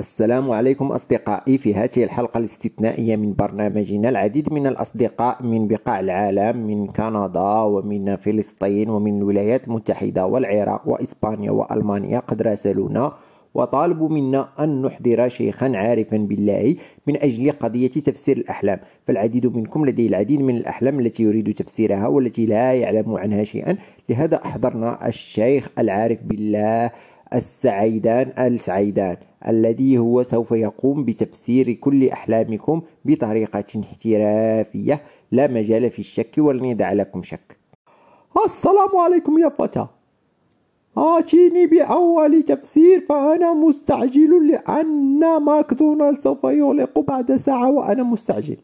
السلام 0.00 0.50
عليكم 0.50 0.92
أصدقائي 0.92 1.58
في 1.58 1.74
هذه 1.74 2.04
الحلقة 2.04 2.38
الاستثنائية 2.38 3.16
من 3.16 3.34
برنامجنا 3.34 4.08
العديد 4.08 4.52
من 4.52 4.66
الأصدقاء 4.66 5.42
من 5.42 5.68
بقاع 5.68 6.00
العالم 6.00 6.66
من 6.66 6.86
كندا 6.86 7.62
ومن 7.62 8.16
فلسطين 8.16 8.90
ومن 8.90 9.18
الولايات 9.18 9.68
المتحدة 9.68 10.26
والعراق 10.26 10.82
وإسبانيا 10.88 11.50
وألمانيا 11.50 12.18
قد 12.18 12.42
راسلونا 12.42 13.12
وطالبوا 13.54 14.08
منا 14.08 14.48
أن 14.60 14.82
نحضر 14.82 15.28
شيخا 15.28 15.76
عارفا 15.76 16.16
بالله 16.16 16.76
من 17.06 17.16
أجل 17.16 17.50
قضية 17.50 17.90
تفسير 17.90 18.36
الأحلام. 18.36 18.78
فالعديد 19.06 19.46
منكم 19.46 19.86
لديه 19.86 20.08
العديد 20.08 20.40
من 20.40 20.56
الأحلام 20.56 21.00
التي 21.00 21.22
يريد 21.22 21.54
تفسيرها 21.54 22.06
والتي 22.06 22.46
لا 22.46 22.74
يعلم 22.74 23.14
عنها 23.16 23.44
شيئا. 23.44 23.76
لهذا 24.08 24.36
أحضرنا 24.44 25.08
الشيخ 25.08 25.68
العارف 25.78 26.18
بالله 26.22 26.90
السعيدان 27.34 28.32
السعيدان 28.38 29.16
الذي 29.48 29.98
هو 29.98 30.22
سوف 30.22 30.52
يقوم 30.52 31.04
بتفسير 31.04 31.72
كل 31.72 32.08
أحلامكم 32.08 32.82
بطريقة 33.04 33.64
احترافية. 33.80 35.00
لا 35.32 35.46
مجال 35.46 35.90
في 35.90 35.98
الشك 35.98 36.34
ولن 36.38 36.64
يدع 36.64 36.92
لكم 36.92 37.22
شك. 37.22 37.56
السلام 38.46 38.96
عليكم 38.96 39.38
يا 39.38 39.48
فتى. 39.48 39.86
آتيني 40.96 41.66
بأول 41.66 42.42
تفسير 42.42 43.00
فأنا 43.08 43.54
مستعجل 43.54 44.50
لأن 44.50 45.42
ماكدونالدز 45.42 46.18
سوف 46.22 46.44
يغلق 46.44 46.98
بعد 46.98 47.36
ساعة 47.36 47.70
وأنا 47.70 48.02
مستعجل. 48.02 48.56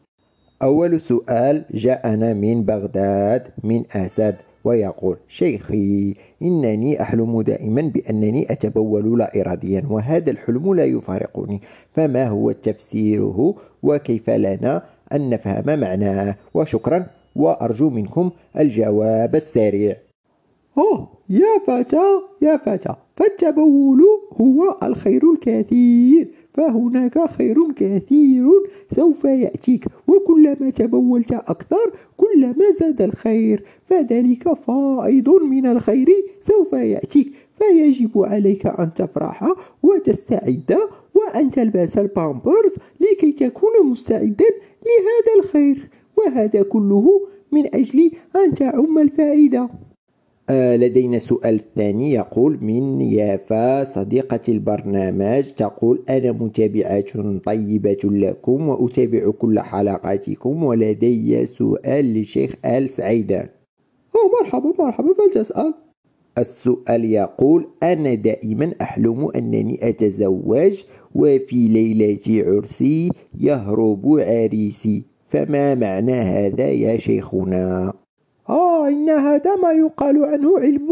أول 0.61 1.01
سؤال 1.01 1.65
جاءنا 1.73 2.33
من 2.33 2.63
بغداد 2.63 3.47
من 3.63 3.83
أسد. 3.95 4.35
ويقول 4.65 5.17
شيخي 5.27 6.13
إنني 6.41 7.01
أحلم 7.01 7.41
دائما 7.41 7.81
بأنني 7.81 8.51
أتبول 8.51 9.19
لا 9.19 9.41
إراديا 9.41 9.83
وهذا 9.89 10.31
الحلم 10.31 10.73
لا 10.73 10.85
يفارقني 10.85 11.61
فما 11.93 12.27
هو 12.27 12.51
تفسيره 12.51 13.55
وكيف 13.83 14.29
لنا 14.29 14.83
أن 15.13 15.29
نفهم 15.29 15.79
معناه 15.79 16.35
وشكرا 16.53 17.05
وأرجو 17.35 17.89
منكم 17.89 18.31
الجواب 18.59 19.35
السريع 19.35 19.95
أوه 20.77 21.07
يا 21.29 21.59
فتى 21.67 22.21
يا 22.41 22.57
فتى 22.57 22.95
فالتبول 23.15 24.01
هو 24.41 24.77
الخير 24.83 25.21
الكثير 25.33 26.27
فهناك 26.53 27.29
خير 27.29 27.55
كثير 27.75 28.45
سوف 28.95 29.25
يأتيك 29.25 29.85
وكلما 30.07 30.69
تبولت 30.69 31.31
أكثر 31.31 31.91
كلما 32.35 32.71
زاد 32.79 33.01
الخير 33.01 33.63
فذلك 33.89 34.53
فائض 34.53 35.29
من 35.29 35.65
الخير 35.65 36.07
سوف 36.41 36.73
يأتيك 36.73 37.31
فيجب 37.59 38.11
عليك 38.15 38.65
أن 38.67 38.93
تفرح 38.93 39.53
وتستعد 39.83 40.77
وأن 41.13 41.51
تلبس 41.51 41.97
البامبرز 41.97 42.75
لكي 42.99 43.31
تكون 43.31 43.71
مستعدا 43.85 44.49
لهذا 44.85 45.39
الخير 45.39 45.89
وهذا 46.17 46.61
كله 46.63 47.27
من 47.51 47.75
أجل 47.75 48.11
أن 48.35 48.53
تعم 48.53 48.99
الفائدة. 48.99 49.69
لدينا 50.49 51.19
سؤال 51.19 51.59
ثاني 51.75 52.11
يقول 52.11 52.57
من 52.61 53.01
يافا 53.01 53.83
صديقة 53.83 54.39
البرنامج؟ 54.49 55.43
تقول 55.43 56.03
أنا 56.09 56.31
متابعة 56.31 57.37
طيبة 57.37 57.97
لكم 58.03 58.69
وأتابع 58.69 59.31
كل 59.31 59.59
حلقاتكم 59.59 60.63
ولدي 60.63 61.45
سؤال 61.45 62.05
للشيخ 62.05 62.55
آل 62.65 62.89
سعيدان 62.89 63.47
أوه 64.15 64.41
مرحبا 64.41 64.73
مرحبا 64.83 65.13
فلتسأل 65.13 65.73
السؤال 66.37 67.05
يقول 67.05 67.67
أنا 67.83 68.13
دائما 68.13 68.73
أحلم 68.81 69.31
أنني 69.35 69.89
أتزوج 69.89 70.83
وفي 71.15 71.67
ليلة 71.67 72.45
عرسي 72.51 73.11
يهرب 73.39 74.17
عريسي 74.19 75.03
فما 75.29 75.75
معنى 75.75 76.13
هذا 76.13 76.69
يا 76.69 76.97
شيخنا؟ 76.97 77.93
إن 78.87 79.09
هذا 79.09 79.55
ما 79.55 79.71
يقال 79.71 80.23
عنه 80.25 80.59
علم 80.59 80.89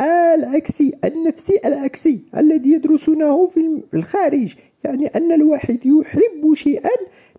العكسي 0.00 0.92
النفسي 1.04 1.60
العكسي 1.64 2.20
الذي 2.36 2.72
يدرسونه 2.72 3.46
في 3.46 3.82
الخارج. 3.94 4.54
يعني 4.84 5.06
أن 5.06 5.32
الواحد 5.32 5.86
يحب 5.86 6.54
شيئا 6.54 6.90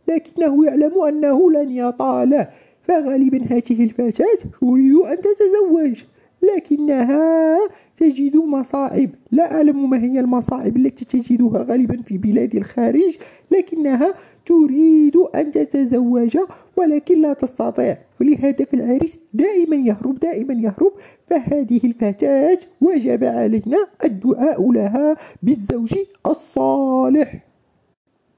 لكنه 0.08 0.66
يعلم 0.66 1.02
أنه 1.02 1.52
لن 1.52 1.70
يطاله 1.72 2.50
فغالبا 2.84 3.44
هذه 3.50 3.84
الفتاة 3.84 4.38
تريد 4.62 5.06
أن 5.06 5.18
تتزوج 5.22 6.04
لكنها 6.44 7.58
تجد 7.98 8.38
مصاعب 8.38 9.10
لا 9.32 9.56
أعلم 9.56 9.90
ما 9.90 10.04
هي 10.04 10.20
المصاعب 10.20 10.78
التي 10.78 11.06
تجدها 11.06 11.64
غالبا 11.64 12.02
في 12.02 12.18
بلاد 12.18 12.56
الخارج 12.56 13.18
لكنها 13.52 14.14
تريد 14.46 15.16
أن 15.36 15.52
تتزوج 15.52 16.38
ولكن 16.78 17.22
لا 17.22 17.34
تستطيع. 17.34 17.98
فلهذا 18.20 18.66
العريس 18.74 19.18
دائما 19.34 19.76
يهرب 19.76 20.20
دائما 20.20 20.54
يهرب. 20.54 20.92
فهذه 21.28 21.80
الفتاة 21.84 22.60
وجب 22.82 23.24
علينا 23.24 23.88
الدعاء 24.06 24.72
لها 24.72 25.18
بالزوج 25.44 25.94
الصالح. 26.26 27.46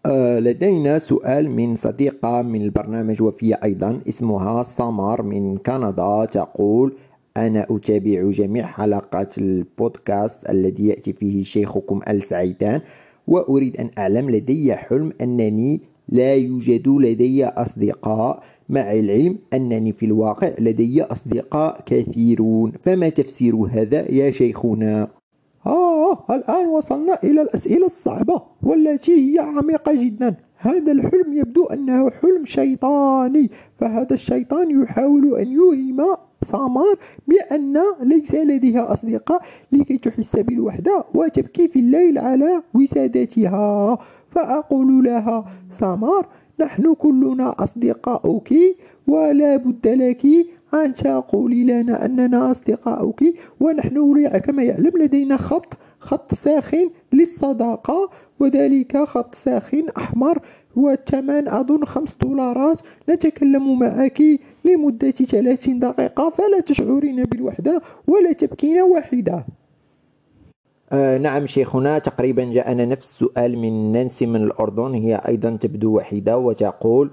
آه 0.06 0.40
لدينا 0.40 0.98
سؤال 0.98 1.50
من 1.52 1.76
صديقة 1.76 2.42
من 2.42 2.62
البرنامج 2.62 3.22
وفي 3.22 3.56
أيضا 3.64 4.02
اسمها 4.10 4.64
سمر 4.64 5.22
من 5.22 5.58
كندا 5.58 6.26
تقول 6.26 6.94
أنا 7.38 7.68
أتابع 7.70 8.30
جميع 8.32 8.66
حلقات 8.66 9.38
البودكاست 9.38 10.50
الذي 10.50 10.88
يأتي 10.88 11.14
فيه 11.14 11.44
شيخكم 11.44 12.02
السعيدان 12.10 12.82
وأريد 13.28 13.78
أن 13.78 13.90
أعلم 13.98 14.30
لدي 14.30 14.76
حلم 14.76 15.14
أنني 15.22 15.82
لا 16.10 16.36
يوجد 16.36 16.88
لدي 16.88 17.46
أصدقاء 17.46 18.44
مع 18.70 18.92
العلم 18.92 19.38
أنني 19.54 19.92
في 19.92 20.06
الواقع 20.06 20.52
لدي 20.60 21.04
أصدقاء 21.04 21.82
كثيرون. 21.86 22.72
فما 22.84 23.10
تفسير 23.10 23.56
هذا 23.56 24.12
يا 24.12 24.32
شيخنا؟ 24.32 25.08
آه 25.66 26.26
الآن 26.30 26.68
وصلنا 26.68 27.20
إلى 27.24 27.42
الأسئلة 27.42 27.86
الصعبة 27.86 28.42
والتي 28.64 29.12
هي 29.12 29.40
عميقة 29.40 29.94
جدا. 30.06 30.36
هذا 30.58 30.92
الحلم 30.92 31.34
يبدو 31.34 31.66
أنه 31.66 32.10
حلم 32.10 32.46
شيطاني 32.46 33.50
فهذا 33.78 34.14
الشيطان 34.14 34.82
يحاول 34.82 35.36
أن 35.36 35.48
يوهم 35.52 36.16
سامار 36.44 36.96
بأن 37.28 37.78
ليس 38.02 38.36
لديها 38.36 38.94
أصدقاء 38.94 39.42
لكي 39.72 39.98
تحس 39.98 40.36
بالوحدة 40.36 41.04
وتبكي 41.14 41.68
في 41.68 41.80
الليل 41.80 42.18
على 42.18 42.64
وسادتها. 42.74 43.98
فأقول 44.32 45.04
لها 45.04 45.46
سامار 45.80 46.28
نحن 46.60 46.94
كلنا 46.94 47.56
أصدقاؤك 47.64 48.54
ولا 49.08 49.58
بد 49.58 49.88
لك 49.88 50.26
أن 50.74 50.96
تقولي 50.96 51.64
لنا 51.64 52.06
أننا 52.06 52.52
أصدقاؤك 52.52 53.24
ونحن 53.60 53.98
كما 54.40 54.64
يعلم 54.64 54.92
لدينا 54.98 55.38
خط 55.38 55.74
خط 56.00 56.34
ساخن 56.34 56.90
للصداقة 57.14 58.10
وذلك 58.40 58.98
خط 58.98 59.36
ساخن 59.36 59.90
أحمر 59.98 60.40
والثمن 60.76 61.48
أظن 61.48 61.86
خمس 61.86 62.16
دولارات. 62.22 62.80
نتكلم 63.10 63.80
معك 63.80 64.24
لمدة 64.66 65.12
ثلاثين 65.12 65.80
دقيقة 65.80 66.30
فلا 66.30 66.60
تشعرين 66.60 67.24
بالوحدة 67.24 67.82
ولا 68.08 68.32
تبكين 68.32 68.82
واحدة 68.82 69.46
آه 70.92 71.18
نعم 71.18 71.46
شيخنا 71.46 72.00
تقريبا 72.00 72.44
جاءنا 72.44 72.86
نفس 72.86 73.12
السؤال 73.12 73.58
من 73.58 73.92
نانسي 73.92 74.26
من 74.26 74.44
الأردن 74.44 74.94
هي 74.94 75.16
أيضا 75.28 75.58
تبدو 75.62 75.98
وحيدة 75.98 76.38
وتقول 76.38 77.12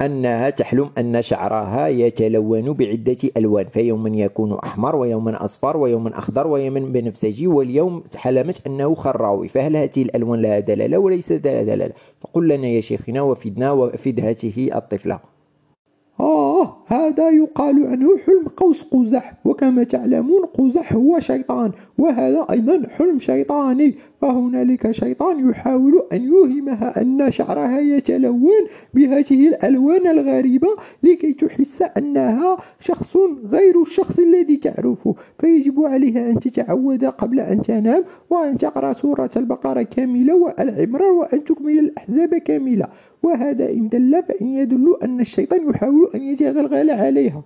أنها 0.00 0.50
تحلم 0.50 0.90
أن 0.98 1.22
شعرها 1.22 1.88
يتلون 1.88 2.72
بعدة 2.72 3.16
ألوان 3.36 3.66
فيوما 3.66 4.10
يكون 4.10 4.52
أحمر 4.52 4.96
ويوما 4.96 5.44
أصفر 5.44 5.76
ويوما 5.76 6.18
أخضر 6.18 6.46
ويوما 6.46 6.80
بنفسجي 6.80 7.46
واليوم 7.46 8.04
حلمت 8.16 8.66
أنه 8.66 8.94
خراوي 8.94 9.48
فهل 9.48 9.76
هذه 9.76 10.02
الألوان 10.02 10.42
لها 10.42 10.58
دلالة 10.60 10.98
وليس 10.98 11.32
لها 11.32 11.62
دلالة 11.62 11.94
فقل 12.20 12.48
لنا 12.48 12.66
يا 12.66 12.80
شيخنا 12.80 13.22
وفدنا 13.22 13.72
وفد 13.72 14.20
هذه 14.20 14.76
الطفلة. 14.78 15.20
آه. 16.20 16.77
هذا 16.88 17.30
يقال 17.30 17.86
عنه 17.86 18.18
حلم 18.26 18.44
قوس 18.56 18.82
قزح 18.82 19.34
وكما 19.44 19.84
تعلمون 19.84 20.44
قزح 20.44 20.92
هو 20.92 21.18
شيطان 21.18 21.72
وهذا 21.98 22.46
أيضا 22.50 22.82
حلم 22.88 23.18
شيطاني. 23.18 23.94
فهنالك 24.20 24.90
شيطان 24.90 25.50
يحاول 25.50 25.92
أن 26.12 26.22
يوهمها 26.22 27.02
أن 27.02 27.30
شعرها 27.30 27.80
يتلون 27.80 28.64
بهذه 28.94 29.48
الألوان 29.48 30.06
الغريبة 30.06 30.68
لكي 31.02 31.32
تحس 31.32 31.82
أنها 31.82 32.56
شخص 32.80 33.16
غير 33.50 33.82
الشخص 33.82 34.18
الذي 34.18 34.56
تعرفه. 34.56 35.14
فيجب 35.38 35.80
عليها 35.84 36.30
أن 36.30 36.40
تتعود 36.40 37.04
قبل 37.04 37.40
أن 37.40 37.62
تنام 37.62 38.04
وأن 38.30 38.58
تقرأ 38.58 38.92
سورة 38.92 39.30
البقرة 39.36 39.82
كاملة 39.82 40.34
والعمران 40.34 41.10
وأن 41.10 41.44
تكمل 41.44 41.78
الأحزاب 41.78 42.34
كاملة. 42.34 42.88
وهذا 43.22 43.70
إن 43.70 43.88
دل 43.88 44.22
فإن 44.28 44.46
يدل 44.46 44.96
أن 45.02 45.20
الشيطان 45.20 45.70
يحاول 45.70 46.08
أن 46.14 46.22
يتغلغل 46.22 46.77
عليها. 46.78 47.42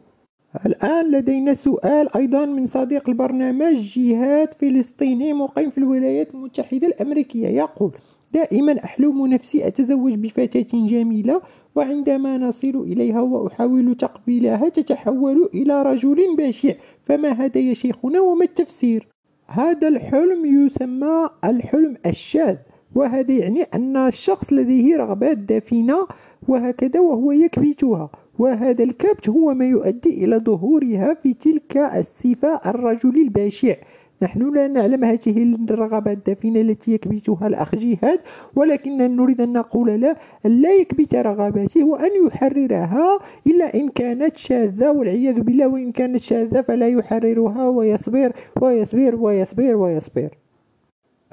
الآن 0.67 1.11
لدينا 1.11 1.55
سؤال 1.55 2.17
أيضا 2.17 2.47
من 2.47 2.67
صديق 2.67 3.09
البرنامج 3.09 3.75
جهاد 3.75 4.55
فلسطيني 4.55 5.33
مقيم 5.33 5.71
في 5.71 5.79
الولايات 5.79 6.35
المتحدة 6.35 6.87
الأمريكية. 6.87 7.49
يقول 7.49 7.93
دائما 8.35 8.85
أحلم 8.85 9.27
نفسي 9.27 9.67
أتزوج 9.67 10.15
بفتاة 10.15 10.67
جميلة 10.73 11.41
وعندما 11.75 12.39
نصل 12.39 12.85
إليها 12.87 13.21
وأحاول 13.21 13.95
تقبيلها 13.95 14.69
تتحول 14.69 15.49
إلى 15.55 15.83
رجل 15.83 16.37
بشع 16.39 16.73
فما 17.05 17.29
هذا 17.29 17.61
يا 17.61 17.75
شيخنا 17.75 18.21
وما 18.21 18.45
التفسير؟ 18.45 19.09
هذا 19.47 19.89
الحلم 19.89 20.65
يسمى 20.65 21.29
الحلم 21.45 21.97
الشاذ 22.07 22.57
وهذا 22.95 23.33
يعني 23.33 23.63
أن 23.63 23.97
الشخص 23.97 24.53
لديه 24.53 24.97
رغبات 24.97 25.39
دفينة 25.39 26.07
وهكذا 26.49 27.01
وهو 27.01 27.33
يكبتها. 27.33 28.11
وهذا 28.43 28.85
الكبت 28.85 29.29
هو 29.29 29.55
ما 29.55 29.65
يؤدي 29.65 30.25
إلى 30.25 30.37
ظهورها 30.37 31.15
في 31.15 31.35
تلك 31.35 31.77
الصفة 31.77 32.61
الرجل 32.67 33.17
البشع 33.17 33.75
نحن 34.23 34.55
لا 34.55 34.69
نعلم 34.69 35.05
هذه 35.05 35.43
الرغبات 35.71 36.17
الدفينة 36.17 36.61
التي 36.61 36.93
يكبتها 36.95 37.47
الأخ 37.47 37.75
جهاد 37.75 38.21
ولكننا 38.57 39.07
نريد 39.09 39.41
أن 39.41 39.53
نقول 39.53 39.91
أن 39.91 40.17
لا 40.45 40.73
يكبت 40.75 41.15
رغباته 41.15 41.85
وأن 41.85 42.11
يحررها 42.27 43.19
إلا 43.47 43.75
إن 43.75 43.89
كانت 43.89 44.37
شاذة 44.37 44.91
والعياذ 44.91 45.41
بالله 45.41 45.67
وإن 45.67 45.93
كانت 45.93 46.21
شاذة 46.21 46.61
فلا 46.61 46.89
يحررها 46.89 47.69
ويصبر 47.69 48.33
ويصبر 48.63 49.17
ويصبر 49.17 49.77
ويصبر. 49.77 50.25
آه، 50.25 50.42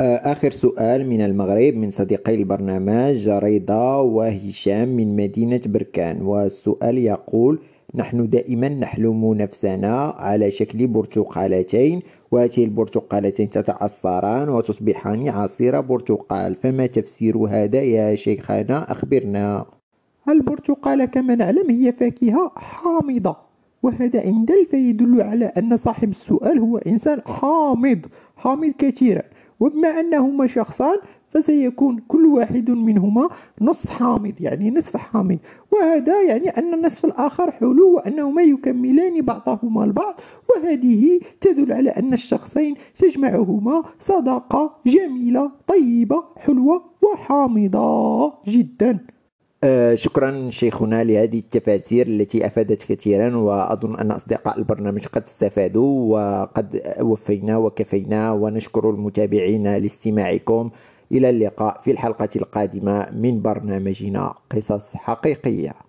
آخر 0.01 0.51
سؤال 0.51 1.07
من 1.07 1.21
المغرب 1.21 1.75
من 1.75 1.91
صديقي 1.91 2.35
البرنامج 2.35 3.29
رضا 3.29 3.95
وهشام 3.95 4.87
من 4.87 5.15
مدينة 5.15 5.61
بركان. 5.65 6.21
والسؤال 6.21 6.97
يقول 6.97 7.59
نحن 7.95 8.29
دائما 8.29 8.69
نحلم 8.69 9.33
نفسنا 9.33 10.15
على 10.17 10.51
شكل 10.51 10.87
برتقالتين. 10.87 12.01
وهذه 12.31 12.63
البرتقالتين 12.63 13.49
تتعصران 13.49 14.49
وتصبحان 14.49 15.29
عصير 15.29 15.81
برتقال. 15.81 16.55
فما 16.55 16.85
تفسير 16.85 17.37
هذا 17.37 17.81
يا 17.81 18.15
شيخنا؟ 18.15 18.91
أخبرنا. 18.91 19.65
البرتقالة 20.29 21.05
كما 21.05 21.35
نعلم 21.35 21.69
هي 21.69 21.91
فاكهة 21.91 22.51
حامضة 22.55 23.35
وهذا 23.83 24.25
إن 24.25 24.45
دل 24.45 24.65
فيدل 24.71 25.21
على 25.21 25.45
أن 25.45 25.77
صاحب 25.77 26.09
السؤال 26.09 26.59
هو 26.59 26.77
إنسان 26.77 27.21
حامض 27.25 28.05
حامض 28.37 28.71
كثيرا. 28.77 29.23
وبما 29.59 29.99
أنهما 29.99 30.47
شخصان 30.47 30.97
فسيكون 31.29 31.99
كل 32.07 32.25
واحد 32.25 32.71
منهما 32.71 33.29
نص 33.61 33.87
حامض 33.87 34.33
يعني 34.39 34.71
نصف 34.71 34.97
حامض. 34.97 35.37
وهذا 35.71 36.21
يعني 36.21 36.49
أن 36.49 36.73
النصف 36.73 37.05
الآخر 37.05 37.51
حلو 37.51 37.95
وأنهما 37.95 38.41
يكملان 38.41 39.21
بعضهما 39.21 39.83
البعض. 39.83 40.21
وهذه 40.49 41.19
تدل 41.41 41.73
على 41.73 41.89
أن 41.89 42.13
الشخصين 42.13 42.75
تجمعهما 42.99 43.83
صداقة 43.99 44.75
جميلة 44.87 45.51
طيبة 45.67 46.23
حلوة 46.37 46.83
وحامضة 47.01 48.33
جدا. 48.47 48.99
آه، 49.63 49.95
شكرا 49.95 50.49
شيخنا 50.49 51.03
لهذه 51.03 51.39
التفاسير 51.39 52.07
التي 52.07 52.45
أفادت 52.45 52.91
كثيرا 52.91 53.35
وأظن 53.37 53.99
أن 53.99 54.11
أصدقاء 54.11 54.57
البرنامج 54.57 55.05
قد 55.05 55.21
استفادوا 55.23 56.13
وقد 56.13 56.95
وفينا 57.01 57.57
وكفينا 57.57 58.31
ونشكر 58.31 58.89
المتابعين 58.89 59.77
لاستماعكم. 59.77 60.69
إلى 61.11 61.29
اللقاء 61.29 61.81
في 61.81 61.91
الحلقة 61.91 62.29
القادمة 62.35 63.09
من 63.11 63.41
برنامجنا 63.41 64.33
قصص 64.51 64.95
حقيقية. 64.95 65.88